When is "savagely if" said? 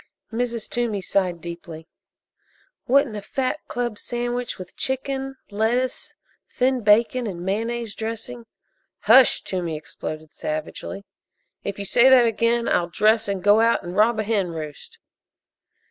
10.31-11.77